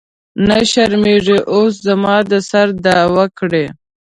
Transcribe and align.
نه 0.47 0.57
شرمېږې 0.71 1.37
اوس 1.53 1.73
زما 1.87 2.15
د 2.29 2.31
سر 2.49 2.67
دعوه 2.85 3.25
کړې. 3.39 3.65